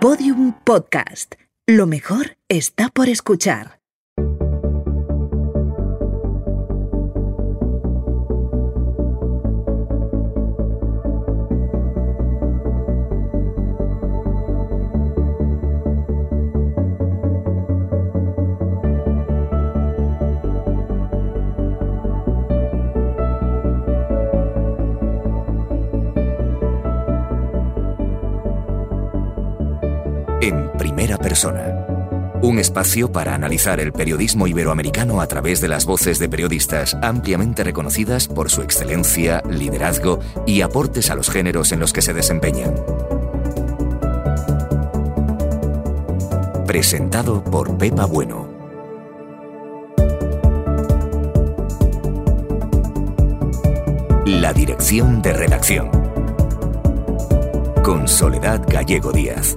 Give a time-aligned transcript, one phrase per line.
[0.00, 1.34] Podium Podcast.
[1.66, 3.77] Lo mejor está por escuchar.
[32.40, 37.62] Un espacio para analizar el periodismo iberoamericano a través de las voces de periodistas ampliamente
[37.62, 42.74] reconocidas por su excelencia, liderazgo y aportes a los géneros en los que se desempeñan.
[46.66, 48.48] Presentado por Pepa Bueno.
[54.26, 55.90] La dirección de redacción.
[57.82, 59.56] Con Soledad Gallego Díaz.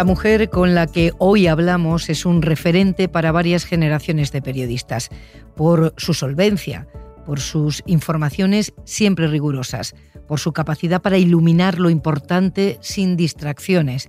[0.00, 5.10] La mujer con la que hoy hablamos es un referente para varias generaciones de periodistas,
[5.54, 6.88] por su solvencia,
[7.26, 9.94] por sus informaciones siempre rigurosas,
[10.26, 14.08] por su capacidad para iluminar lo importante sin distracciones,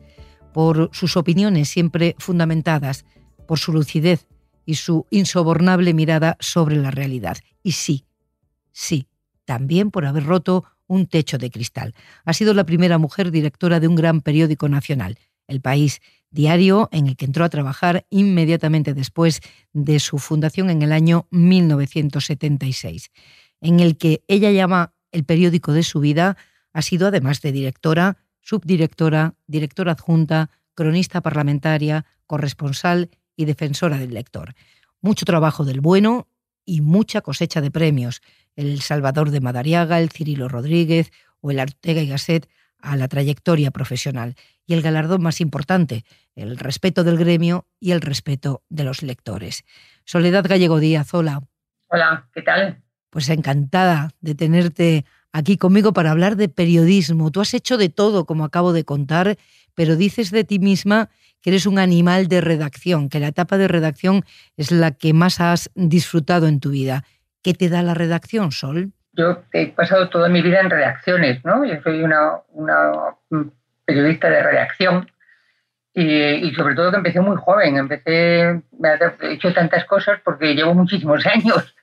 [0.54, 3.04] por sus opiniones siempre fundamentadas,
[3.46, 4.30] por su lucidez
[4.66, 7.36] y su insobornable mirada sobre la realidad.
[7.64, 8.06] Y sí,
[8.72, 9.08] sí,
[9.44, 11.94] también por haber roto un techo de cristal.
[12.24, 15.18] Ha sido la primera mujer directora de un gran periódico nacional
[15.52, 19.42] el País, diario en el que entró a trabajar inmediatamente después
[19.74, 23.12] de su fundación en el año 1976,
[23.60, 26.38] en el que ella llama el periódico de su vida,
[26.74, 34.56] ha sido además de directora, subdirectora, directora adjunta, cronista parlamentaria, corresponsal y defensora del lector.
[35.02, 36.28] Mucho trabajo del bueno
[36.66, 38.22] y mucha cosecha de premios.
[38.56, 42.48] El Salvador de Madariaga, el Cirilo Rodríguez o el Ortega y Gasset
[42.82, 46.06] a la trayectoria profesional y el galardón más importante,
[46.36, 49.64] el respeto del gremio y el respeto de los lectores.
[50.06, 51.44] Soledad Gallego Díaz, hola.
[51.90, 52.82] Hola, ¿qué tal?
[53.10, 57.32] Pues encantada de tenerte aquí conmigo para hablar de periodismo.
[57.32, 59.38] Tú has hecho de todo, como acabo de contar,
[59.76, 61.10] pero dices de ti misma
[61.42, 64.24] que eres un animal de redacción, que la etapa de redacción
[64.58, 67.04] es la que más has disfrutado en tu vida.
[67.42, 68.94] ¿Qué te da la redacción, Sol?
[69.14, 71.66] Yo he pasado toda mi vida en redacciones, ¿no?
[71.66, 72.40] Yo soy una,
[73.86, 75.12] periodista de redacción
[75.94, 77.78] y, sobre todo que empecé muy joven.
[77.78, 81.76] Empecé, he hecho tantas cosas porque llevo muchísimos años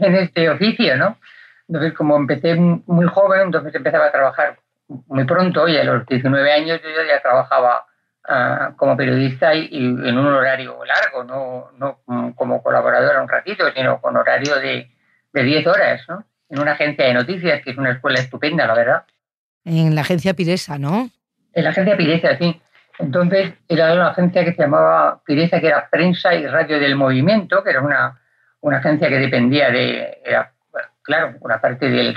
[0.00, 1.18] en este oficio, ¿no?
[1.68, 4.58] Entonces, como empecé muy joven, entonces empezaba a trabajar
[4.88, 7.86] muy pronto y a los 19 años yo ya trabajaba
[8.28, 14.00] ah, como periodista y, en un horario largo, no, no como colaboradora un ratito, sino
[14.00, 14.90] con horario de,
[15.32, 16.24] de 10 horas, ¿no?
[16.52, 19.04] En una agencia de noticias, que es una escuela estupenda, la verdad.
[19.64, 21.08] En la agencia Piresa, ¿no?
[21.54, 22.60] En la agencia Piresa, sí.
[22.98, 27.64] Entonces era una agencia que se llamaba Piresa, que era Prensa y Radio del Movimiento,
[27.64, 28.20] que era una,
[28.60, 30.18] una agencia que dependía de,
[31.00, 32.14] claro, una parte de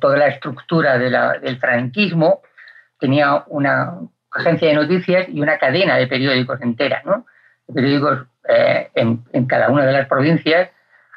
[0.00, 2.42] toda la estructura del franquismo,
[3.00, 3.94] tenía una
[4.30, 7.26] agencia de noticias y una cadena de periódicos entera, ¿no?
[7.74, 10.70] periódicos eh, en, en, cada una de las provincias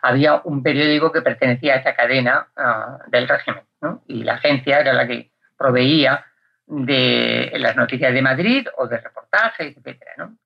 [0.06, 3.64] había un periódico que pertenecía a esa cadena ah, del régimen.
[4.08, 6.26] Y la agencia era la que proveía
[6.68, 10.02] de las noticias de Madrid o de reportajes, etc.
[10.18, 10.38] ¿no?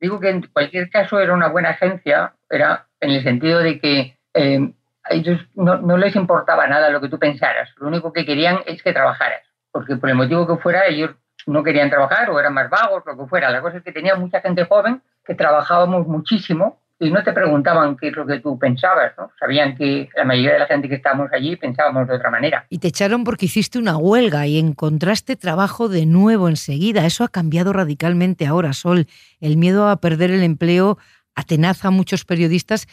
[0.00, 4.18] Digo que en cualquier caso era una buena agencia, era en el sentido de que
[4.34, 4.72] eh,
[5.02, 8.60] a ellos no, no, les importaba nada lo que tú pensaras, lo único que querían
[8.66, 11.10] es que trabajaras, porque por el motivo que fuera ellos
[11.46, 13.50] no querían trabajar o eran más vagos, lo que fuera.
[13.50, 17.96] La cosa es que tenía mucha gente joven que trabajábamos muchísimo y no te preguntaban
[17.96, 19.30] qué es lo que tú pensabas, ¿no?
[19.38, 22.66] Sabían que la mayoría de la gente que estábamos allí pensábamos de otra manera.
[22.68, 27.04] Y te echaron porque hiciste una huelga y encontraste trabajo de nuevo enseguida.
[27.04, 29.06] Eso ha cambiado radicalmente ahora, Sol.
[29.40, 30.98] El miedo a perder el empleo
[31.34, 32.86] atenaza a muchos periodistas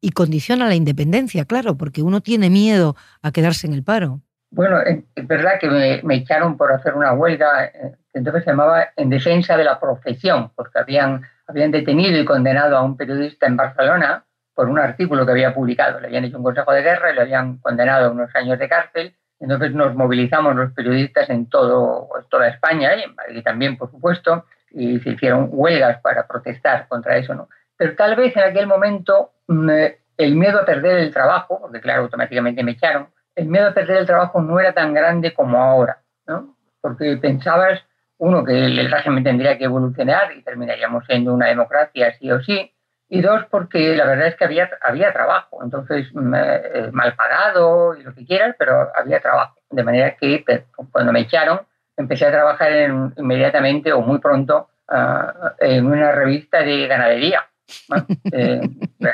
[0.00, 4.20] y condiciona la independencia, claro, porque uno tiene miedo a quedarse en el paro.
[4.50, 8.88] Bueno, es verdad que me, me echaron por hacer una huelga, eh, entonces se llamaba
[8.96, 13.56] en defensa de la profesión, porque habían habían detenido y condenado a un periodista en
[13.56, 14.24] Barcelona
[14.54, 16.00] por un artículo que había publicado.
[16.00, 18.68] Le habían hecho un consejo de guerra y le habían condenado a unos años de
[18.68, 19.14] cárcel.
[19.40, 24.46] Entonces nos movilizamos los periodistas en todo, toda España y en Madrid también, por supuesto,
[24.70, 27.34] y se hicieron huelgas para protestar contra eso.
[27.34, 27.48] ¿no?
[27.76, 29.70] Pero tal vez en aquel momento mm,
[30.16, 33.98] el miedo a perder el trabajo, porque claro, automáticamente me echaron, el miedo a perder
[33.98, 36.54] el trabajo no era tan grande como ahora, ¿no?
[36.84, 37.82] porque pensabas
[38.24, 42.70] uno, que el régimen tendría que evolucionar y terminaríamos siendo una democracia sí o sí,
[43.08, 48.02] y dos, porque la verdad es que había, había trabajo, entonces eh, mal pagado y
[48.02, 49.56] lo que quieras, pero había trabajo.
[49.70, 50.44] De manera que
[50.90, 51.60] cuando me echaron,
[51.96, 52.72] empecé a trabajar
[53.16, 57.46] inmediatamente o muy pronto ah, en una revista de ganadería,
[58.32, 58.60] eh,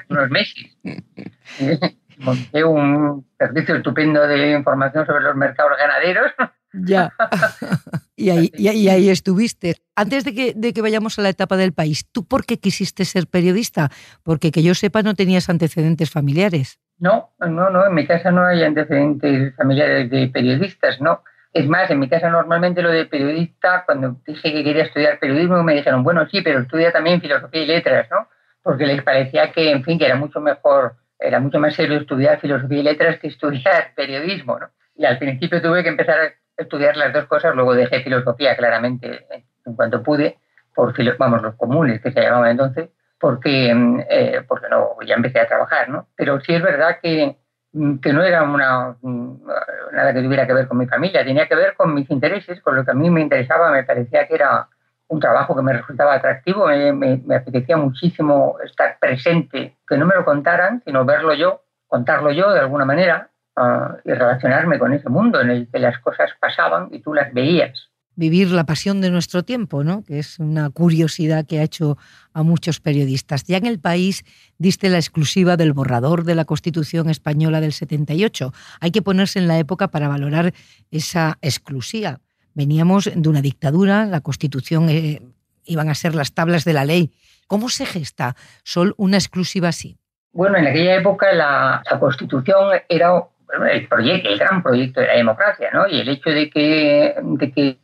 [0.09, 0.77] unos meses.
[2.21, 6.33] Monté un servicio estupendo de información sobre los mercados ganaderos.
[6.73, 7.13] Ya.
[8.17, 9.77] y, ahí, y, ahí, estuviste.
[9.97, 13.05] Antes de que, de que vayamos a la etapa del país, ¿tú por qué quisiste
[13.05, 13.91] ser periodista?
[14.23, 16.79] Porque que yo sepa no tenías antecedentes familiares.
[16.99, 21.23] No, no, no, en mi casa no hay antecedentes familiares de periodistas, no.
[21.53, 25.63] Es más, en mi casa normalmente lo de periodista, cuando dije que quería estudiar periodismo,
[25.65, 28.29] me dijeron, bueno, sí, pero estudia también filosofía y letras, ¿no?
[28.63, 32.41] Porque les parecía que, en fin, que era mucho mejor, era mucho más serio estudiar
[32.41, 34.71] filosofía y letras que estudiar periodismo, ¿no?
[34.97, 39.27] Y al principio tuve que empezar a estudiar las dos cosas, luego dejé filosofía claramente
[39.65, 40.39] en cuanto pude,
[40.75, 45.41] por, vamos, los comunes que se llamaban entonces, porque, mm, eh, porque no, ya empecé
[45.41, 46.09] a trabajar, ¿no?
[46.17, 47.37] Pero sí es verdad que,
[47.73, 49.47] mm, que no era una, mm,
[49.93, 52.77] nada que tuviera que ver con mi familia, tenía que ver con mis intereses, con
[52.77, 54.69] lo que a mí me interesaba, me parecía que era
[55.11, 60.15] un trabajo que me resultaba atractivo, me, me, apetecía muchísimo estar presente, que no me
[60.15, 65.09] lo contaran, sino verlo yo, contarlo yo de alguna manera uh, y relacionarme con ese
[65.09, 67.91] mundo en el que las cosas pasaban y tú las veías
[68.21, 70.05] vivir la pasión de nuestro tiempo, ¿no?
[70.05, 71.97] que es una curiosidad que ha hecho
[72.35, 73.45] a muchos periodistas.
[73.45, 74.25] Ya en el país
[74.59, 78.53] diste la exclusiva del borrador de la Constitución española del 78.
[78.81, 80.53] Hay que ponerse en la época para valorar
[80.91, 82.21] esa exclusiva.
[82.55, 85.23] Veníamos de una dictadura, la Constitución eh,
[85.65, 87.13] iban a ser las tablas de la ley.
[87.47, 89.97] ¿Cómo se gesta, Sol, una exclusiva así?
[90.33, 93.25] Bueno, en aquella época la, Constitución era
[93.73, 95.89] el, proyecto, el gran proyecto de la democracia, ¿no?
[95.89, 97.79] Y el hecho de que, de que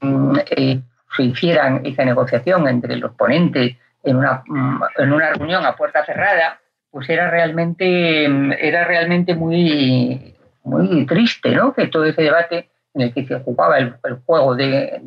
[0.57, 0.81] eh,
[1.17, 6.05] se hicieran esa negociación entre los ponentes en una, mm, en una reunión a puerta
[6.05, 6.61] cerrada,
[6.91, 8.25] pues era realmente,
[8.61, 11.75] era realmente muy, muy triste, ¿no?
[11.75, 13.95] Que todo ese debate en el que se jugaba el,
[14.25, 15.01] juego de,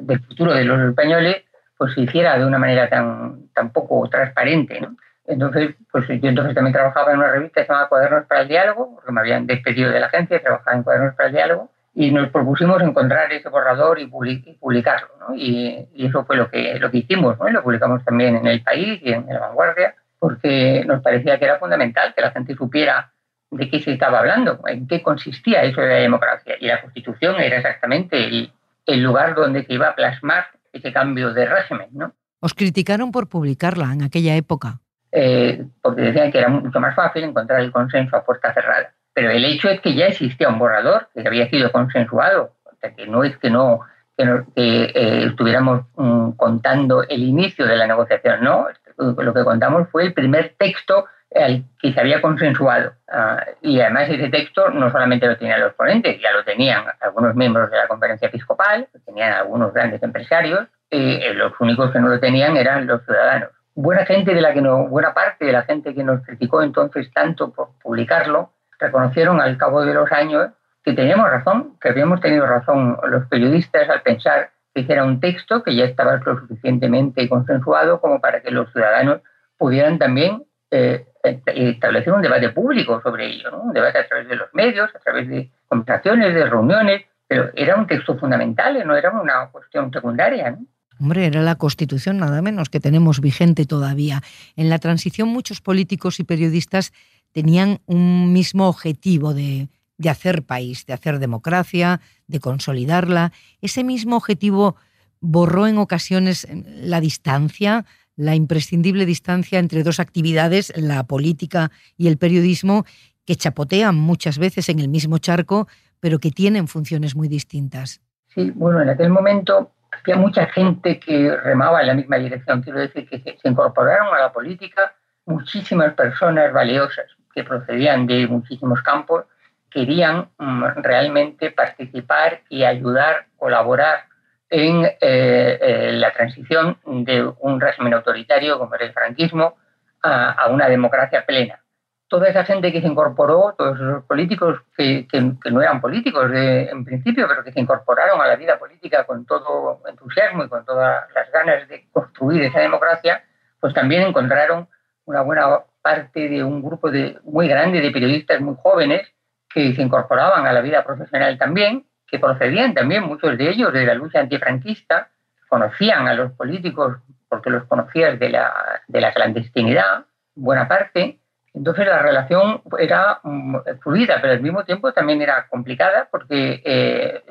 [0.00, 1.44] del futuro de los españoles,
[1.78, 4.96] pues se hiciera de una manera tan, tan poco transparente, ¿no?
[5.26, 8.94] Entonces, pues yo entonces también trabajaba en una revista que se Cuadernos para el Diálogo,
[8.94, 12.28] porque me habían despedido de la agencia, trabajaba en Cuadernos para el Diálogo, y nos
[12.28, 15.34] propusimos encontrar ese borrador y, publicarlo, ¿no?
[15.34, 17.48] y, eso fue lo que, lo que hicimos, ¿no?
[17.48, 21.46] Y lo publicamos también en El País y en La Vanguardia, porque nos parecía que
[21.46, 23.10] era fundamental que la gente supiera
[23.50, 26.56] de qué se estaba hablando, en qué consistía eso de la democracia.
[26.60, 28.52] Y la Constitución era exactamente el,
[28.86, 32.12] el lugar donde se iba a plasmar ese cambio de régimen, ¿no?
[32.40, 34.80] Os criticaron por publicarla en aquella época.
[35.12, 38.92] Eh, porque decían que era mucho más fácil encontrar el consenso a puerta cerrada.
[39.14, 42.94] Pero el hecho es que ya existía un borrador que había sido consensuado, o sea,
[42.94, 43.80] que no es que no,
[44.16, 44.24] que,
[44.56, 48.66] eh, estuviéramos mm, contando el inicio de la negociación, no,
[48.98, 52.92] lo que contamos fue el primer texto al que se había consensuado.
[53.08, 57.34] Ah, y además ese texto no solamente lo tenían los ponentes, ya lo tenían algunos
[57.34, 62.08] miembros de la conferencia episcopal, lo tenían algunos grandes empresarios, eh, los únicos que no
[62.08, 65.62] lo tenían eran los ciudadanos buena gente de la que no, buena parte de la
[65.62, 68.50] gente que nos criticó entonces tanto por publicarlo,
[68.80, 70.50] reconocieron al cabo de los años
[70.82, 75.62] que teníamos razón, que habíamos tenido razón los periodistas al pensar que era un texto
[75.62, 79.20] que ya estaba lo suficientemente consensuado como para que los ciudadanos
[79.58, 80.44] pudieran también
[80.76, 84.98] eh, establecer un debate público sobre ello, un debate a través de los medios, a
[84.98, 90.56] través de conversaciones, de reuniones, pero era un texto fundamental, no era una cuestión secundaria.
[91.00, 94.22] Hombre, era la Constitución nada menos que tenemos vigente todavía.
[94.54, 96.92] En la transición muchos políticos y periodistas
[97.32, 99.68] tenían un mismo objetivo de,
[100.08, 103.32] hacer país, de hacer democracia, de consolidarla.
[103.60, 104.76] Ese mismo objetivo
[105.20, 107.84] borró en ocasiones la distancia,
[108.16, 112.84] la imprescindible distancia entre dos actividades, la política y el periodismo,
[113.24, 115.68] que chapotean muchas veces en el mismo charco,
[116.00, 118.00] pero que tienen funciones muy distintas.
[118.28, 122.62] Sí, bueno, en aquel momento había mucha gente que remaba en la misma dirección.
[122.62, 124.94] Quiero decir que se, incorporaron a la política
[125.26, 129.24] muchísimas personas valiosas que procedían de muchísimos campos,
[129.70, 134.04] querían mm, realmente participar y ayudar, colaborar
[134.48, 139.56] en eh, eh, la transición de un régimen autoritario como era el franquismo
[140.02, 141.60] a una democracia plena.
[142.06, 145.04] Toda esa gente que se incorporó, todos esos políticos que,
[145.50, 149.80] no eran políticos en principio, pero que se incorporaron a la vida política con todo
[149.88, 153.24] entusiasmo y con todas las ganas de construir esa democracia,
[153.58, 154.68] pues también encontraron
[155.06, 159.08] una buena parte de un grupo de, muy grande de periodistas muy jóvenes
[159.48, 163.84] que se incorporaban a la vida profesional también, que procedían también muchos de ellos de
[163.84, 165.10] la lucha antifranquista,
[165.48, 166.98] conocían a los políticos
[167.28, 168.52] porque los conocían de la,
[168.86, 171.18] de la clandestinidad, buena parte.
[171.54, 177.22] Entonces la relación era mm, fluida, pero al mismo tiempo también era complicada porque eh,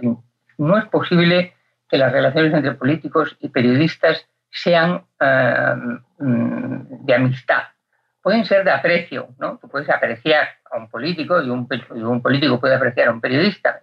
[0.57, 1.53] no es posible
[1.89, 5.75] que las relaciones entre políticos y periodistas sean eh,
[6.19, 7.63] mm, de amistad.
[8.21, 9.59] Pueden ser de aprecio, ¿no?
[9.61, 13.81] Tú puedes apreciar a un político y un, un político puede apreciar a un periodista,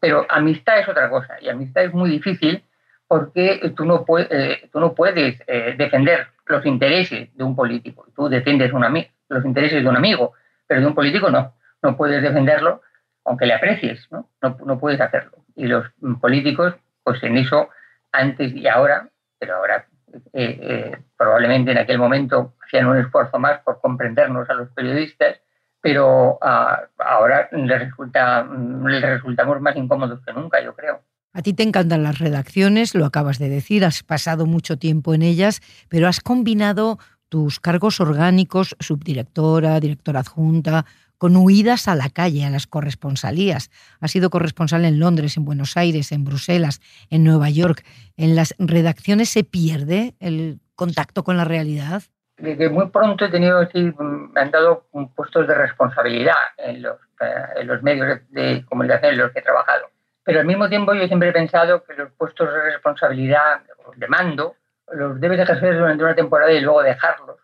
[0.00, 2.64] pero amistad es otra cosa y amistad es muy difícil
[3.06, 8.06] porque tú no, puedes, eh, tú no puedes eh, defender los intereses de un político.
[8.14, 10.32] Tú defiendes los intereses de un amigo,
[10.66, 11.54] pero de un político no.
[11.82, 12.82] No puedes defenderlo
[13.24, 14.28] aunque le aprecies, ¿no?
[14.40, 15.32] No, puedes hacerlo.
[15.54, 15.86] Y los
[16.20, 17.68] políticos, pues en eso,
[18.12, 19.86] antes y ahora, pero ahora
[20.32, 25.40] eh, probablemente en aquel momento hacían un esfuerzo más por comprendernos a los periodistas,
[25.80, 28.46] pero ah, ahora les, resulta,
[28.84, 31.02] les resultamos más incómodos que nunca, yo creo.
[31.32, 35.22] A ti te encantan las redacciones, lo acabas de decir, has pasado mucho tiempo en
[35.22, 40.84] ellas, pero has combinado tus cargos orgánicos, subdirectora, directora adjunta,
[41.16, 43.70] con huidas a la calle, a las corresponsalías.
[44.00, 47.84] Has sido corresponsal en Londres, en Buenos Aires, en Bruselas, en Nueva York.
[48.16, 52.02] ¿En las redacciones se pierde el contacto con la realidad?
[52.40, 57.44] Desde muy pronto he tenido, sí, me han dado puestos de responsabilidad en los, eh,
[57.56, 59.90] en los medios de comunicación en los que he trabajado
[60.30, 63.62] pero al mismo tiempo yo siempre he pensado que los puestos de responsabilidad,
[63.96, 64.54] de mando,
[64.92, 67.36] los debes ejercer durante una temporada y luego dejarlos.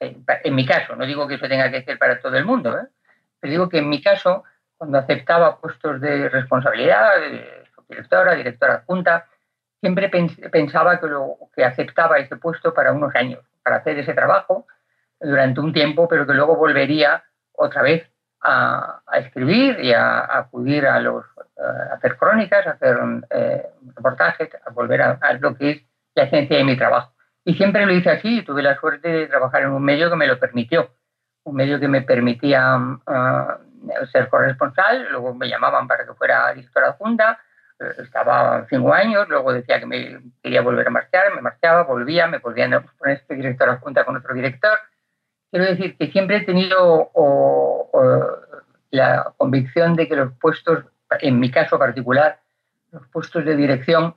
[0.00, 2.86] En, mi caso, no digo que eso tenga que ser para todo el mundo, ¿eh?
[3.40, 4.44] pero digo que en mi caso,
[4.76, 9.26] cuando aceptaba puestos de responsabilidad, de directora, directora adjunta,
[9.80, 10.10] siempre
[10.52, 14.66] pensaba que, lo, que aceptaba ese puesto para unos años, para hacer ese trabajo
[15.18, 18.08] durante un tiempo, pero que luego volvería otra vez
[18.42, 21.24] a, escribir y a, acudir a los
[21.56, 22.98] a hacer crónicas, a hacer
[23.30, 23.66] eh,
[23.96, 25.82] reportajes, a volver a, lo que es
[26.14, 27.12] la esencia de mi trabajo.
[27.44, 30.16] Y siempre lo hice así y tuve la suerte de trabajar en un medio que
[30.16, 30.90] me lo permitió,
[31.44, 33.58] un medio que me permitía ah,
[34.12, 37.43] ser corresponsal, luego me llamaban para que fuera directora adjunta, eh,
[37.98, 42.38] estaba cinco años, luego decía que me quería volver a marchar, me marchaba, volvía, me
[42.38, 44.78] volvían a poner este director adjunta con otro director,
[45.54, 47.12] Quiero decir que siempre he tenido
[48.90, 50.84] la convicción de que los puestos,
[51.20, 52.40] en mi caso particular,
[52.90, 54.16] los puestos de dirección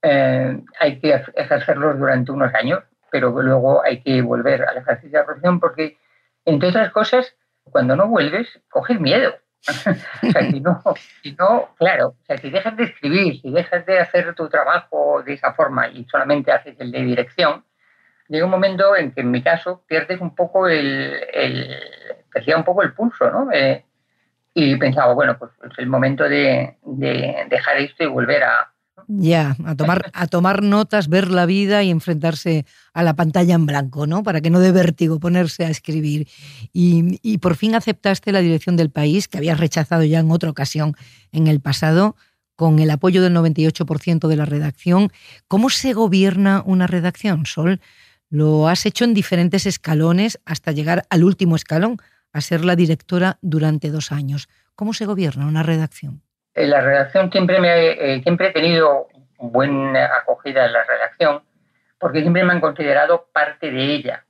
[0.00, 5.18] eh, hay que ejercerlos durante unos años, pero luego hay que volver al ejercicio de
[5.18, 5.98] la profesión porque,
[6.46, 9.34] entre otras cosas, cuando no vuelves, coges miedo.
[10.50, 10.82] si no,
[11.22, 15.22] si no, claro, o sea, si dejas de escribir, si dejas de hacer tu trabajo
[15.22, 17.64] de esa forma y solamente haces el de dirección,
[18.28, 21.76] llega un momento en que en mi caso pierdes un poco el, el
[22.56, 23.50] un poco el pulso, ¿no?
[23.52, 23.84] Eh,
[24.54, 26.76] y pensaba, bueno, pues es el momento de,
[27.48, 28.72] dejar esto y volver a...
[29.10, 33.64] Ya, a tomar, a tomar notas, ver la vida y enfrentarse a la pantalla en
[33.64, 34.22] blanco, ¿no?
[34.22, 36.28] Para que no dé vértigo ponerse a escribir.
[36.74, 40.50] Y, y por fin aceptaste la dirección del país, que habías rechazado ya en otra
[40.50, 40.94] ocasión
[41.32, 42.16] en el pasado,
[42.54, 45.10] con el apoyo del 98% de la redacción.
[45.46, 47.80] ¿Cómo se gobierna una redacción, Sol?
[48.28, 51.96] Lo has hecho en diferentes escalones hasta llegar al último escalón,
[52.30, 54.50] a ser la directora durante dos años.
[54.74, 56.27] ¿Cómo se gobierna una redacción?
[56.66, 59.06] La redacción siempre, me, eh, siempre he tenido
[59.38, 61.42] buena acogida en la redacción
[61.98, 64.24] porque siempre me han considerado parte de ella.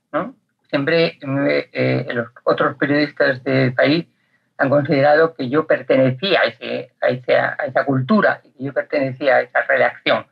[0.69, 4.05] Siempre eh, los otros periodistas del país
[4.57, 9.37] han considerado que yo pertenecía a, ese, a, esa, a esa cultura, que yo pertenecía
[9.37, 10.27] a esa redacción.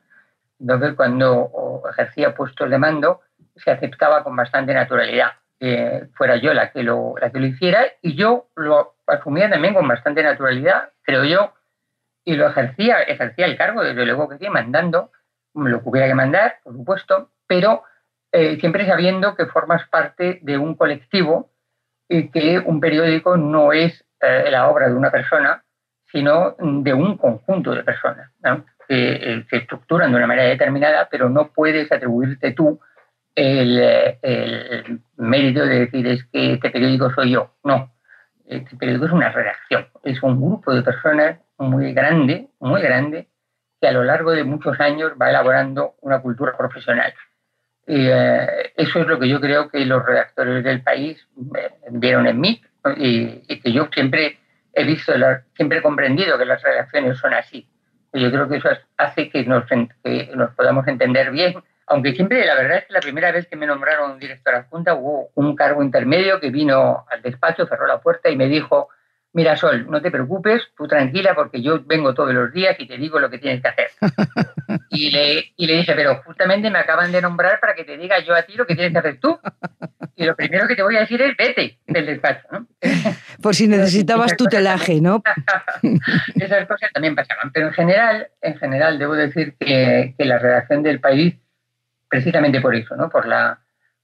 [0.60, 3.22] Entonces, cuando ejercía puestos de mando,
[3.56, 7.86] se aceptaba con bastante naturalidad que fuera yo la que, lo, la que lo hiciera
[8.02, 11.54] y yo lo asumía también con bastante naturalidad, creo yo,
[12.28, 15.12] y lo ejercía, ejercía el cargo, desde luego que sí, mandando
[15.54, 17.84] lo que hubiera que mandar, por supuesto, pero
[18.34, 21.52] eh, siempre sabiendo que formas parte de un colectivo
[22.10, 25.64] y que un periódico no es eh, la obra de una persona,
[26.12, 28.30] sino de un conjunto de personas
[28.90, 32.78] que eh, se estructuran de una manera determinada, pero no puedes atribuirte tú
[33.36, 37.54] el, mérito de decir es que este periódico soy yo.
[37.64, 37.94] No,
[38.48, 43.28] este periódico es una redacción, es un grupo de personas muy grande, muy grande,
[43.80, 47.14] que a lo largo de muchos años va elaborando una cultura profesional.
[47.86, 51.26] Y, eh, eso es lo que yo creo que los redactores del país
[51.58, 52.62] eh, vieron en mí
[52.98, 54.40] y, que yo siempre
[54.74, 55.14] he visto,
[55.56, 57.68] siempre he comprendido que las redacciones son así.
[58.14, 61.56] Y yo creo que eso hace que nos, que nos podamos entender bien
[61.88, 65.30] aunque siempre, la verdad es que la primera vez que me nombraron director adjunta hubo
[65.36, 68.90] un cargo intermedio que vino al despacho, cerró la puerta y me dijo,
[69.34, 72.98] mira Sol, no te preocupes, tú tranquila porque yo vengo todos los días y te
[72.98, 73.90] digo lo que tienes que hacer.
[74.90, 78.20] Y le, y le dije, pero justamente me acaban de nombrar para que te diga
[78.20, 79.40] yo a ti lo que tienes que hacer tú.
[80.16, 82.48] Y lo primero que te voy a decir es vete del despacho.
[82.52, 82.68] ¿no?
[83.42, 85.22] Por si necesitabas tutelaje, ¿no?
[86.36, 87.52] Esas cosas también pasaban.
[87.54, 91.36] Pero en general, en general debo decir que, que la redacción del país,
[92.10, 93.10] precisamente por eso, ¿no?
[93.10, 93.60] por, la,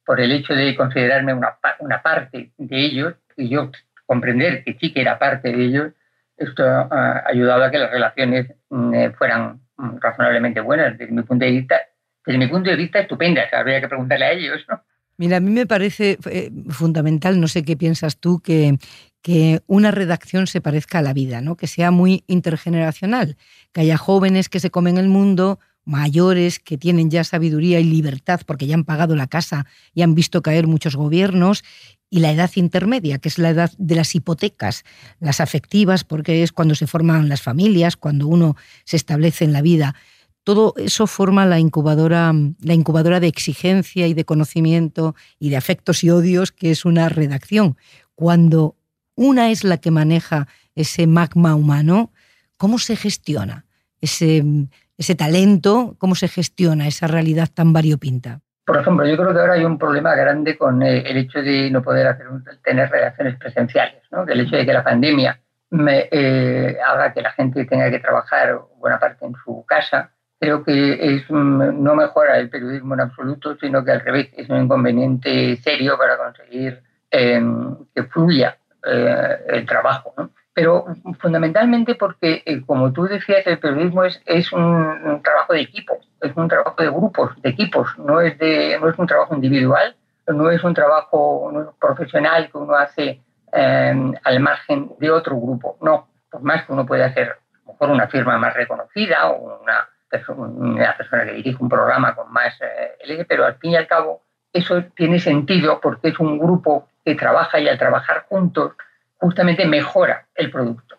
[0.05, 3.72] por el hecho de considerarme una, una parte de ellos, y yo
[4.05, 5.93] comprender que sí que era parte de ellos,
[6.38, 11.24] esto ha ayudado a que las relaciones mm, eh, fueran mm, razonablemente buenas desde mi
[11.24, 11.79] punto de vista,
[12.25, 14.83] desde mi punto de vista estupendas, habría que preguntarle a ellos, ¿no?
[15.17, 18.77] Mira, a mí me parece eh, fundamental, no sé qué piensas tú, que,
[19.22, 21.55] que una redacción se parezca a la vida, ¿no?
[21.55, 23.38] que sea muy intergeneracional,
[23.72, 28.42] que haya jóvenes que se comen el mundo, mayores que tienen ya sabiduría y libertad
[28.46, 31.63] porque ya han pagado la casa y han visto caer muchos gobiernos
[32.10, 34.84] y la edad intermedia, que es la edad de las hipotecas,
[35.20, 39.63] las afectivas, porque es cuando se forman las familias, cuando uno se establece en la
[39.63, 39.96] vida.
[40.44, 46.04] Todo eso forma la incubadora, la incubadora de exigencia y de conocimiento y de afectos
[46.04, 47.78] y odios, que es una redacción.
[48.13, 48.75] Cuando
[49.16, 52.12] una es la que maneja ese magma humano,
[52.58, 53.66] ¿cómo se gestiona
[54.04, 54.44] ese,
[54.98, 55.96] ese talento?
[55.98, 58.42] ¿Cómo se gestiona esa realidad tan variopinta?
[58.66, 61.70] Por ejemplo, yo creo que ahora hay un problema grande con eh, el hecho de
[61.70, 62.28] no poder hacer
[62.64, 64.26] tener relaciones presenciales, ¿no?
[64.26, 65.38] el hecho de que la pandemia
[65.72, 70.12] me, eh, haga que la gente tenga que trabajar buena parte en su casa.
[70.40, 74.64] Creo que es, no mejora el periodismo en absoluto, sino que al revés es un
[74.64, 76.82] inconveniente serio para conseguir
[77.12, 80.14] em, que fluya eh, el trabajo.
[80.18, 80.32] ¿no?
[80.53, 80.86] Pero
[81.19, 86.31] fundamentalmente porque, eh, como tú decías, el periodismo es, es un, trabajo de equipo, es
[86.36, 89.95] un trabajo de grupos, de equipos, no es, de, no es un trabajo individual,
[90.27, 96.07] no es un trabajo profesional que uno hace em, al margen de otro grupo, no,
[96.29, 99.89] por más que uno puede hacer mejor una firma más reconocida o una,
[100.38, 104.22] una persona que dirige un programa con más eh, pero al fin y al cabo
[104.51, 108.74] eso tiene sentido porque es un grupo que trabaja y al trabajar juntos
[109.24, 110.98] justamente mejora el producto.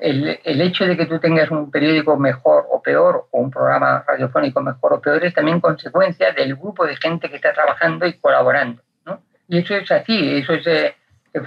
[0.00, 4.04] el, el, hecho de que tú tengas un periódico mejor o peor o un programa
[4.06, 8.14] radiofónico mejor o peor es también consecuencia del grupo de gente que está trabajando y
[8.14, 8.82] colaborando.
[9.06, 9.22] ¿no?
[9.46, 10.94] Y eso es así, eso es, eh,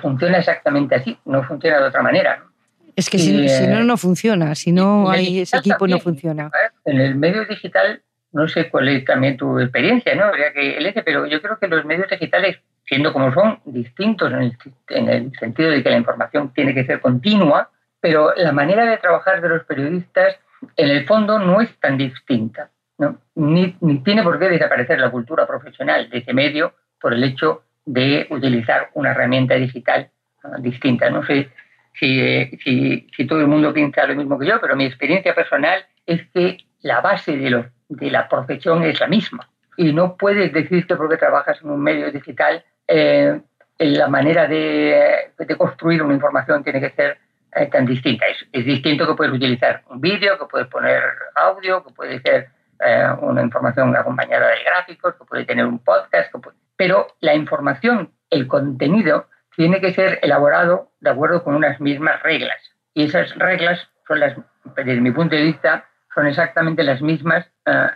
[0.01, 2.41] funciona exactamente así, no funciona de otra manera.
[2.95, 6.49] Es que si, no, no funciona, si no hay ese equipo, no funciona.
[6.85, 8.01] En el medio digital,
[8.33, 10.31] no sé cuál es también tu experiencia, ¿no?
[10.31, 14.31] que pero yo creo que los medios digitales siendo como son distintos
[14.89, 17.69] en el, sentido de que la información tiene que ser continua,
[17.99, 20.37] pero la manera de trabajar de los periodistas
[20.75, 22.69] en el fondo no es tan distinta.
[23.35, 28.27] Ni, tiene por qué desaparecer la cultura profesional de ese medio por el hecho de
[28.29, 30.09] utilizar una herramienta digital
[30.59, 31.09] distinta.
[31.09, 31.49] No sé
[31.93, 36.21] si, si, todo el mundo piensa lo mismo que yo, pero mi experiencia personal es
[36.33, 37.65] que la base de,
[37.95, 39.47] de la profesión es la misma.
[39.77, 43.39] Y no puedes decir que porque trabajas en un medio digital eh,
[43.79, 47.17] la manera de, construir una información tiene que ser
[47.55, 48.25] eh, tan distinta.
[48.51, 51.01] Es, distinto que puedes utilizar un vídeo, que puedes poner
[51.35, 56.33] audio, que puede ser eh, una información acompañada de gráficos, que puede tener un podcast,
[56.75, 62.57] pero la información, el contenido, tiene que ser elaborado de acuerdo con unas mismas reglas.
[62.93, 64.35] Y esas reglas son las,
[64.75, 67.45] desde mi punto de vista, son exactamente las mismas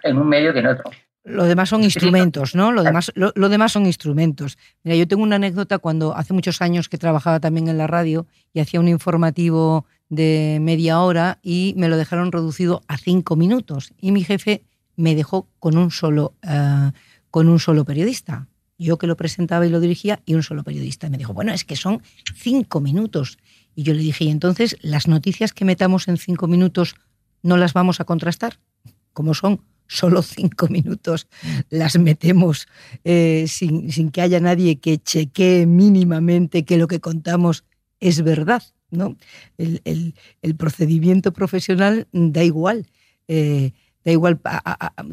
[0.04, 0.92] en un medio que en otro.
[1.28, 2.72] Lo demás son instrumentos, ¿no?
[2.72, 4.58] Lo demás, lo, demás son instrumentos.
[4.84, 8.28] Mira, yo tengo una anécdota cuando hace muchos años que trabajaba también en la radio
[8.54, 13.94] y hacía un informativo de media hora y me lo dejaron reducido a cinco minutos.
[14.00, 14.64] Y mi jefe
[14.96, 16.92] me dejó con un solo, eh,
[17.30, 18.48] con un solo periodista.
[18.78, 21.08] Yo que lo presentaba y lo dirigía y un solo periodista.
[21.08, 22.02] Y me dijo, bueno, es que son
[22.36, 23.38] cinco minutos.
[23.76, 26.96] Y yo le dije, y entonces las noticias que metamos en cinco minutos
[27.44, 28.60] no las vamos a contrastar,
[29.14, 31.28] como son solo cinco minutos
[31.70, 32.68] las metemos
[33.04, 37.64] eh, sin, que haya nadie que chequee mínimamente que lo que contamos
[38.00, 38.64] es verdad.
[38.90, 39.18] ¿no?
[39.58, 40.14] El,
[40.58, 42.88] procedimiento profesional da igual,
[43.28, 43.72] eh,
[44.06, 44.40] da igual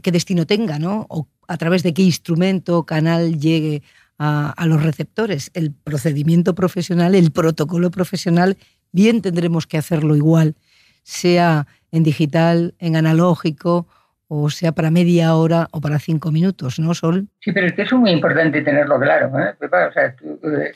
[0.03, 1.07] qué destino tenga, ¿no?
[1.09, 3.83] o a través de qué instrumento o canal llegue
[4.19, 5.51] a, a los receptores.
[5.55, 8.57] El procedimiento profesional, el protocolo profesional,
[8.93, 10.55] bien tendremos que hacerlo igual,
[11.03, 13.87] sea en digital, en analógico
[14.29, 17.29] o sea para media hora o para cinco minutos, ¿no, Sol?
[17.41, 19.31] Sí, pero es que eso es muy importante tenerlo claro.
[19.39, 19.55] ¿eh?
[19.61, 20.15] O sea,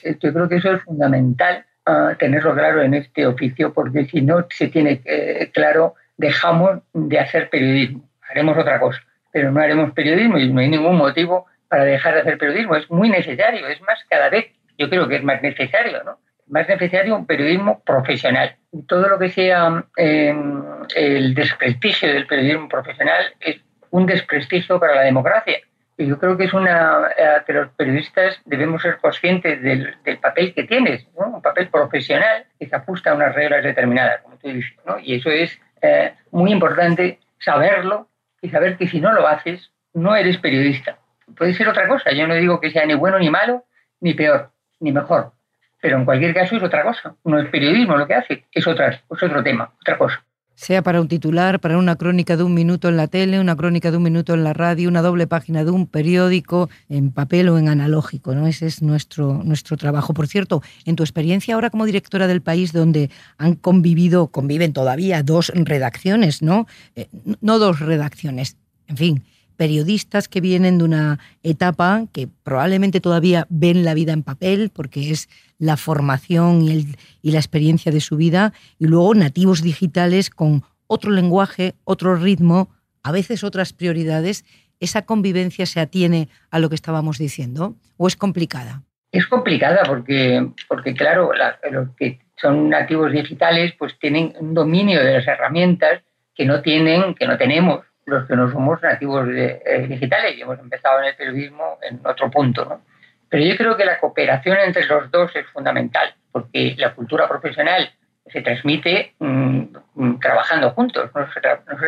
[0.04, 4.20] eh, yo creo que eso es fundamental ah, tenerlo claro en este oficio, porque si
[4.20, 9.00] no se tiene eh, claro, dejamos de hacer periodismo, haremos otra cosa,
[9.33, 12.76] pero no haremos periodismo y no hay ningún motivo para dejar de hacer periodismo.
[12.76, 14.46] Es muy necesario, es más, cada vez
[14.78, 16.18] yo creo que es más necesario, ¿no?
[16.48, 18.56] Más necesario un periodismo profesional
[18.87, 20.62] todo lo que sea em,
[20.94, 25.58] el desprestigio del periodismo profesional es un desprestigio para la democracia.
[25.96, 30.54] Y yo creo que es una eh, que los periodistas debemos ser conscientes del, papel
[30.54, 34.76] que tienes, un papel profesional que se ajusta a unas reglas determinadas, como tú dices.
[34.87, 34.98] ¿no?
[35.00, 38.08] Y eso es eh, muy importante saberlo
[38.40, 40.98] y saber que si no lo haces, no eres periodista.
[41.37, 42.12] Puede ser otra cosa.
[42.12, 43.64] Yo no digo que sea ni bueno ni malo,
[44.00, 45.32] ni peor, ni mejor.
[45.81, 47.14] Pero en cualquier caso es otra cosa.
[47.25, 50.25] No es periodismo lo que hace, es, otra, es otro tema, otra cosa
[50.59, 53.93] sea para un titular, para una crónica de un minuto en la tele, una crónica
[53.93, 57.59] de un minuto en la radio, una doble página de un periódico en papel o
[57.59, 58.49] en analógico, ¿no?
[58.49, 60.14] Ese es nuestro, nuestro trabajo.
[60.14, 65.23] Por cierto, en tu experiencia ahora como directora del país donde han convivido, conviven todavía
[65.23, 66.67] dos redacciones, ¿no?
[66.97, 67.07] Eh,
[67.41, 68.57] no dos redacciones,
[68.88, 69.25] en fin,
[69.59, 75.11] periodistas que vienen de una etapa que probablemente todavía ven la vida en papel, porque
[75.11, 76.94] es la formación y,
[77.31, 82.71] la experiencia de su vida, y luego nativos digitales con otro lenguaje, otro ritmo,
[83.03, 84.44] a veces otras prioridades.
[84.81, 88.85] ¿Esa convivencia se atiene a lo que estábamos diciendo o es complicada?
[89.11, 91.33] Es complicada porque, porque claro,
[91.71, 96.03] los que son nativos digitales pues tienen un dominio de las herramientas
[96.37, 100.59] que no tienen, que no tenemos los que no somos nativos eh, digitales y hemos
[100.59, 102.64] empezado en el periodismo en otro punto.
[102.64, 102.81] ¿no?
[103.29, 107.90] Pero yo creo que la cooperación entre los dos es fundamental, porque la cultura profesional
[108.27, 109.62] se transmite mm,
[109.94, 111.40] mm, trabajando juntos, no se,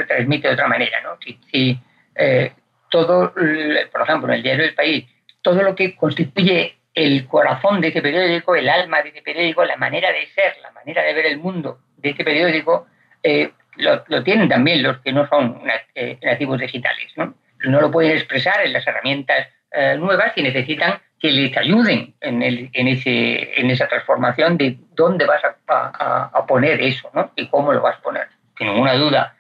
[0.05, 0.99] transmite de otra manera.
[1.03, 1.19] ¿no?
[1.51, 1.81] Si,
[2.15, 2.53] eh,
[2.91, 5.07] todo, por ejemplo, en el diario del país,
[5.43, 9.77] todo lo que constituye el corazón de ese periódico, el alma de ese periódico, la
[9.77, 12.89] manera de ser, la manera de ver el mundo de ese periódico,
[13.23, 15.63] eh, lo, tienen también los que no son
[15.95, 17.13] eh, nativos digitales.
[17.17, 17.35] ¿no?
[17.65, 22.43] no lo pueden expresar en las herramientas eh, nuevas y necesitan que les ayuden en,
[22.43, 27.31] el, en, ese, en esa transformación de dónde vas a, a, poner eso ¿no?
[27.37, 28.27] y cómo lo vas a poner.
[28.57, 29.37] Sin ninguna duda,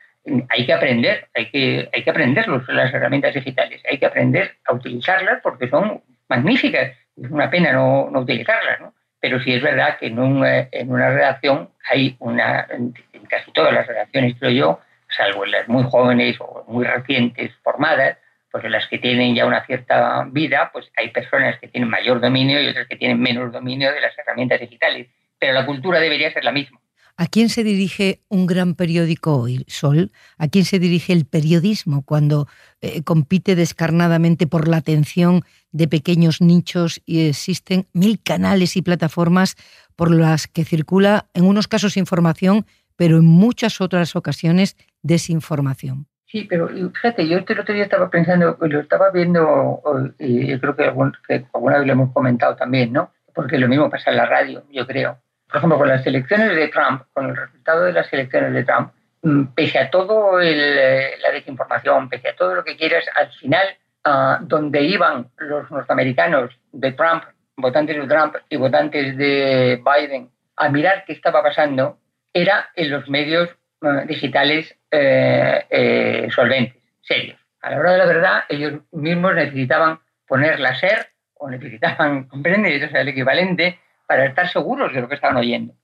[0.51, 4.75] hay que aprender, hay que, hay que aprender las herramientas digitales, hay que aprender a
[4.75, 6.93] utilizarlas porque son magníficas.
[7.17, 8.95] Es una pena no, no utilizarlas, ¿no?
[9.21, 12.95] Pero sí es verdad que en, en una redacción hay una, en
[13.29, 14.81] casi todas las redacciones, creo yo,
[15.17, 18.19] salvo en las muy jóvenes o muy recientes formadas,
[18.51, 22.21] pues en las que tienen ya una cierta vida, pues hay personas que tienen mayor
[22.21, 25.09] dominio y otras que tienen menos dominio de las herramientas digitales.
[25.39, 26.81] Pero la cultura debería ser la misma.
[27.17, 30.11] ¿A quién se dirige un gran periódico hoy, Sol?
[30.39, 32.49] ¿A quién se dirige el periodismo cuando
[32.81, 39.57] eh, compite descarnadamente por la atención de pequeños nichos y existen mil canales y plataformas
[39.97, 46.07] por las que circula, en unos casos, información, pero en muchas otras ocasiones desinformación?
[46.27, 49.83] Sí, pero fíjate, yo el otro día estaba pensando, lo estaba viendo,
[50.19, 53.11] y yo creo que, alguna vez lo hemos comentado también, ¿no?
[53.35, 55.19] Porque lo mismo pasa en la radio, yo creo.
[55.49, 58.93] Por ejemplo, con las elecciones de Trump, con el resultado de las elecciones de Trump,
[59.23, 63.67] mm, pese a todo eh, la desinformación, pese a todo lo que quieras, al final,
[64.05, 67.25] ah, donde iban los norteamericanos de Trump,
[67.57, 71.99] votantes de Trump y votantes de Biden, a mirar qué estaba pasando,
[72.33, 73.49] era en los medios
[73.83, 77.39] eh, digitales eh, eh, solventes, serios.
[77.63, 82.85] A la hora de la verdad, ellos mismos necesitaban poner la SER o necesitaban, comprender,
[82.85, 85.75] o sea, el equivalente para estar seguros de lo que estaban oyendo.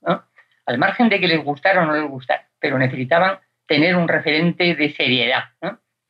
[0.67, 4.75] Al margen de que les gustara o no les gustara, pero necesitaban tener un referente
[4.75, 5.45] de seriedad.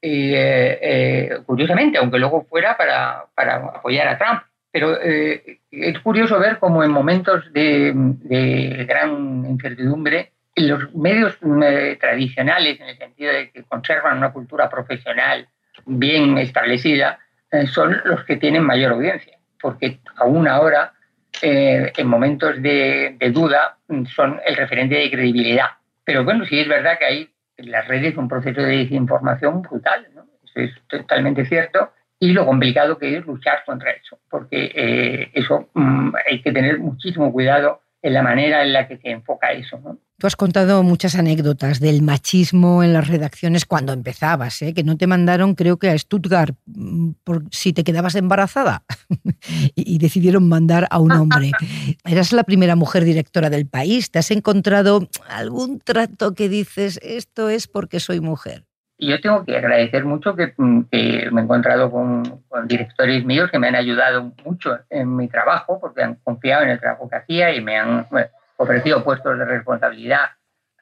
[0.01, 4.43] Y, eh, curiosamente, aunque luego fuera para, para apoyar a Trump.
[4.71, 12.81] Pero es curioso ver cómo en momentos de, de gran incertidumbre los medios eh, tradicionales,
[12.81, 15.47] en el sentido de que conservan una cultura profesional
[15.85, 17.19] bien establecida,
[17.51, 20.93] eh, son los que tienen mayor audiencia, porque aún ahora,
[21.43, 23.77] eh, en momentos de, duda,
[24.15, 25.71] son el referente de credibilidad.
[26.05, 30.27] Pero bueno, sí es verdad que hay las redes un proceso de desinformación brutal, ¿no?
[30.45, 36.15] eso es totalmente cierto, y lo complicado que es luchar contra eso, porque eso mm,
[36.29, 39.81] hay que tener muchísimo cuidado en la manera en la que se enfoca eso.
[39.83, 39.99] ¿no?
[40.19, 44.73] Tú has contado muchas anécdotas del machismo en las redacciones cuando empezabas, ¿eh?
[44.75, 48.85] que no te mandaron, creo que a Stuttgart, mm, por si te quedabas embarazada,
[49.75, 51.51] y, decidieron mandar a un hombre.
[52.05, 54.13] Eras la primera mujer directora del país.
[54.13, 58.65] ¿Te has encontrado algún trato que dices, esto es porque soy mujer?
[58.99, 63.59] Yo tengo que agradecer mucho que, mm, me he encontrado con, con, directores míos que
[63.59, 67.55] me han ayudado mucho en mi trabajo, porque han confiado en el trabajo que hacía
[67.55, 68.07] y me han
[68.57, 70.31] ofrecido puestos de responsabilidad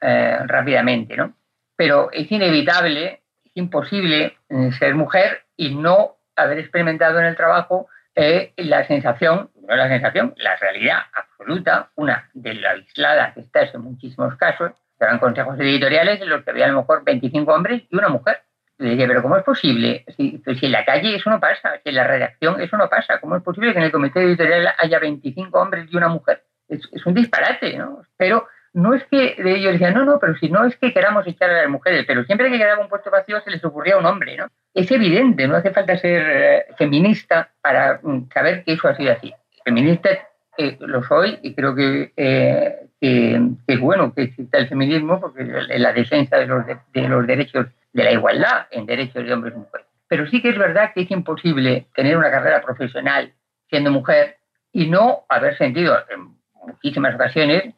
[0.01, 1.33] eh, rápidamente, ¿no?
[1.75, 7.87] Pero es inevitable, es imposible eh, ser mujer y no haber experimentado en el trabajo
[8.15, 13.73] eh, la sensación, no la sensación, la realidad absoluta, una de la aislada que estás
[13.73, 17.83] en muchísimos casos, eran consejos editoriales en los que había a lo mejor 25 hombres
[17.89, 18.41] y una mujer.
[18.77, 20.03] Le dije, pero ¿cómo es posible?
[20.17, 22.89] Si, pues si en la calle eso no pasa, si en la redacción eso no
[22.89, 26.43] pasa, ¿cómo es posible que en el comité editorial haya 25 hombres y una mujer?
[26.67, 28.01] Es, un disparate, ¿no?
[28.17, 31.25] Pero no es que de ellos decían, no, no, pero si no es que queramos
[31.25, 34.05] echar a las mujeres, pero siempre que quedaba un puesto vacío se les ocurría un
[34.05, 34.47] hombre, ¿no?
[34.73, 39.13] Es evidente, no hace falta ser eh, feminista para mm, saber que eso ha sido
[39.13, 39.33] así.
[39.63, 40.09] Feminista
[40.57, 45.43] eh, lo soy y creo que, eh, que, es bueno que exista el feminismo porque
[45.43, 49.53] es la defensa de los, de, los derechos, de la igualdad en derechos de hombres
[49.55, 49.87] y mujeres.
[50.07, 53.33] Pero sí que es verdad que es imposible tener una carrera profesional
[53.69, 54.37] siendo mujer
[54.71, 57.73] y no haber sentido en muchísimas ocasiones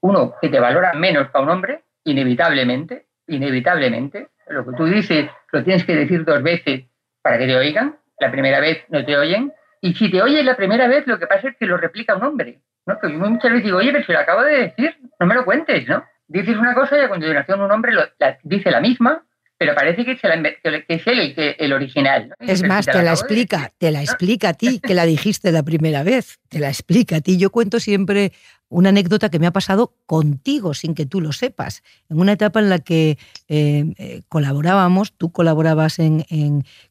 [0.00, 4.28] uno que te valora menos que a un hombre, inevitablemente, inevitablemente.
[4.48, 6.84] Lo que tú dices lo tienes que decir dos veces
[7.22, 7.96] para que te oigan.
[8.18, 9.52] La primera vez no te oyen.
[9.80, 12.24] Y si te oyen la primera vez, lo que pasa es que lo replica un
[12.24, 12.60] hombre.
[12.86, 12.98] ¿No?
[12.98, 15.86] Que muchas veces digo, oye, pero si lo acabo de decir, no me lo cuentes,
[15.88, 16.04] ¿no?
[16.26, 18.02] Dices una cosa y a continuación un hombre lo,
[18.42, 19.24] dice la misma,
[19.58, 22.34] pero parece que, es él el, original.
[22.40, 26.02] Es más, te, la explica, te la explica a ti, que la dijiste la primera
[26.02, 27.38] vez, te la explica a ti.
[27.38, 28.32] Yo cuento siempre
[28.72, 31.82] una anécdota que me ha pasado contigo sin que tú lo sepas.
[32.08, 33.18] En una etapa en la que
[33.48, 36.24] eh, eh, colaborábamos, tú colaborabas en,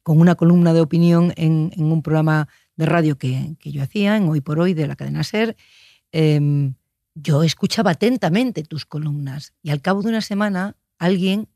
[0.03, 2.47] con una columna de opinión en, un programa
[2.81, 5.55] de radio que, yo hacía, en Hoy por Hoy de la cadena Ser.
[6.11, 6.73] Em,
[7.13, 11.47] yo escuchaba atentamente tus columnas y al cabo de una semana alguien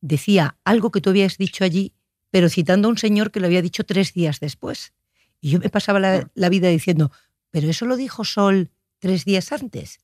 [0.00, 1.92] decía algo que tú habías dicho allí,
[2.30, 4.94] pero citando a un señor que lo había dicho tres días después.
[5.42, 6.48] Y yo me pasaba la, ah.
[6.48, 7.12] vida diciendo,
[7.50, 10.00] pero eso lo dijo Sol tres días antes.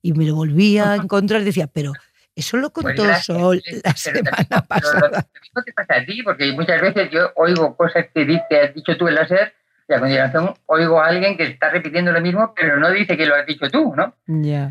[0.00, 1.92] Y me lo volvía a encontrar y decía, pero
[2.36, 5.26] eso lo pues contó Sol la semana pasada.
[5.52, 8.96] Pero te pasa a ti, porque muchas veces yo oigo cosas que, dice, has dicho
[8.96, 9.59] tú en la SER
[9.90, 13.26] y a continuación oigo a alguien que está repitiendo lo mismo, pero no dice que
[13.26, 14.14] lo has dicho tú, ¿no?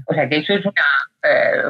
[0.05, 0.73] O sea que eso es una
[1.23, 1.63] eh,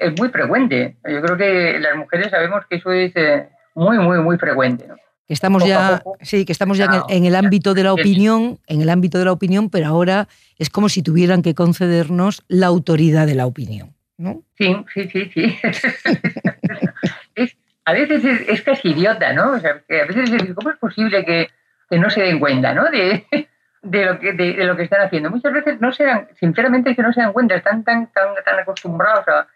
[0.00, 0.96] es muy frecuente.
[1.08, 4.96] Yo creo que las mujeres sabemos que eso es eh, muy, muy, muy frecuente, ¿no?
[5.28, 9.18] Estamos ya, sí, que estamos ya en el, ámbito de la opinión, en el ámbito
[9.18, 13.44] de la opinión, pero ahora es como si tuvieran que concedernos la autoridad de la
[13.44, 14.42] opinión, ¿no?
[14.56, 15.58] Sí, sí, sí, sí.
[17.84, 19.52] a veces es, casi idiota, ¿no?
[19.52, 21.48] O sea, a veces es, ¿cómo es posible que,
[21.88, 22.90] que no se den cuenta, ¿no?
[22.90, 23.26] De,
[23.82, 25.30] de lo que de, lo que están haciendo.
[25.30, 28.58] Muchas veces no se dan, sinceramente que no se dan cuenta, están tan tan tan
[28.58, 29.46] acostumbrados a,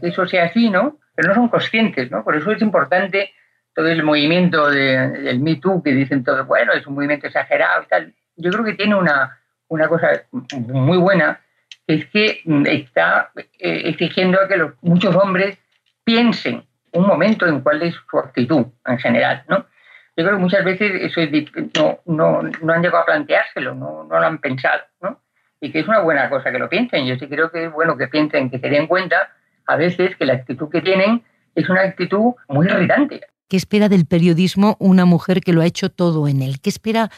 [0.00, 0.98] que eso sea así, ¿no?
[1.14, 2.22] Pero no son conscientes, ¿no?
[2.22, 3.32] Por eso es importante
[3.74, 7.86] todo el movimiento del Me Too que dicen todo, bueno, es un movimiento exagerado y
[7.86, 8.14] tal.
[8.36, 9.38] Yo creo que tiene una,
[9.68, 11.40] una cosa muy buena,
[11.86, 15.58] es que está eh, exigiendo a que los, muchos hombres
[16.04, 19.66] piensen un momento en cuál es su actitud en general, ¿no?
[20.18, 21.20] Yo creo que muchas veces eso
[21.76, 25.20] no, no, no, han llegado a planteárselo, no, no lo han pensado, ¿no?
[25.60, 27.06] Y que es una buena cosa que lo piensen.
[27.06, 29.30] Yo sí creo que es bueno que piensen, que se den cuenta
[29.64, 31.22] a veces que la actitud que tienen
[31.54, 33.20] es una actitud muy irritante.
[33.48, 36.56] ¿Qué espera del periodismo una mujer que lo ha hecho todo en él?
[36.60, 37.10] ¿Qué espera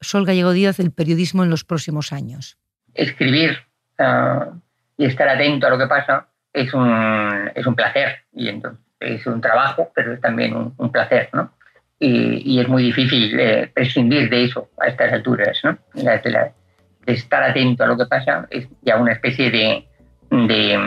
[0.00, 2.56] Sol Gallego Díaz del periodismo en los próximos años?
[2.94, 3.58] Escribir
[3.98, 4.48] ah,
[4.96, 9.26] y estar atento a lo que pasa es un, es un placer y entonces es
[9.26, 11.52] un trabajo, pero es también un, un placer, ¿no?
[11.98, 15.78] Y, es muy difícil eh, prescindir de eso a estas alturas, ¿no?
[15.94, 16.52] de,
[17.06, 19.86] estar atento a lo que pasa es ya una especie de,
[20.30, 20.78] de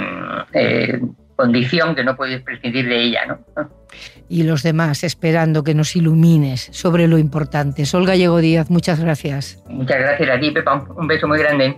[0.54, 1.00] eh,
[1.36, 3.40] condición que no puedes prescindir de ella, ¿no?
[4.28, 7.86] Y los demás esperando que nos ilumines sobre lo importante.
[7.86, 9.64] Sol Gallego Díaz, muchas gracias.
[9.68, 10.86] Muchas gracias a ti, Pepa.
[10.96, 11.76] Un beso muy grande.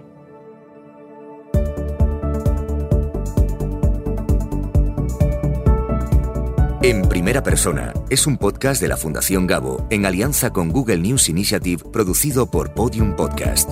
[6.84, 11.30] En primera persona es un podcast de la Fundación Gabo en alianza con Google News
[11.30, 13.70] Initiative producido por Podium Podcast.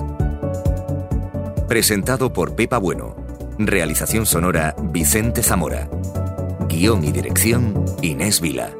[1.66, 3.16] Presentado por Pepa Bueno.
[3.58, 5.90] Realización sonora Vicente Zamora.
[6.68, 8.79] Guión y dirección Inés Vila.